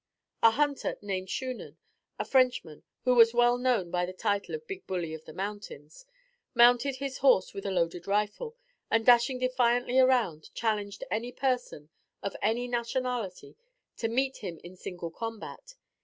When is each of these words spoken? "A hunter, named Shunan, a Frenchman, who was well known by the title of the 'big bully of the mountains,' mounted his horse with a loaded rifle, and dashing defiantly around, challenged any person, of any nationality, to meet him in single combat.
"A 0.41 0.49
hunter, 0.49 0.97
named 1.03 1.27
Shunan, 1.27 1.77
a 2.17 2.25
Frenchman, 2.25 2.81
who 3.03 3.13
was 3.13 3.35
well 3.35 3.59
known 3.59 3.91
by 3.91 4.03
the 4.07 4.13
title 4.13 4.55
of 4.55 4.61
the 4.61 4.65
'big 4.65 4.87
bully 4.87 5.13
of 5.13 5.25
the 5.25 5.31
mountains,' 5.31 6.07
mounted 6.55 6.95
his 6.95 7.19
horse 7.19 7.53
with 7.53 7.67
a 7.67 7.69
loaded 7.69 8.07
rifle, 8.07 8.55
and 8.89 9.05
dashing 9.05 9.37
defiantly 9.37 9.99
around, 9.99 10.51
challenged 10.55 11.03
any 11.11 11.31
person, 11.31 11.91
of 12.23 12.35
any 12.41 12.67
nationality, 12.67 13.55
to 13.97 14.07
meet 14.07 14.37
him 14.37 14.59
in 14.63 14.75
single 14.75 15.11
combat. 15.11 15.75